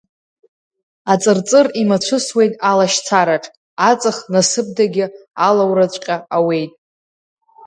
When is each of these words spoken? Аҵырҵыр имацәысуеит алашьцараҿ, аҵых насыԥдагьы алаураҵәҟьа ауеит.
Аҵырҵыр 1.11 1.67
имацәысуеит 1.81 2.53
алашьцараҿ, 2.69 3.45
аҵых 3.89 4.17
насыԥдагьы 4.31 5.05
алаураҵәҟьа 5.47 6.15
ауеит. 6.35 6.71